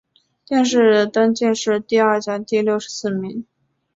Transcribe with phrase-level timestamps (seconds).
[0.47, 3.45] 殿试登进士第二甲第六十四名。